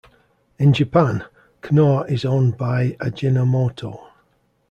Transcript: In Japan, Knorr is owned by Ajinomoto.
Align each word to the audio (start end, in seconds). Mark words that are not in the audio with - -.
In 0.57 0.73
Japan, 0.73 1.25
Knorr 1.61 2.07
is 2.07 2.25
owned 2.25 2.57
by 2.57 2.93
Ajinomoto. 2.99 4.07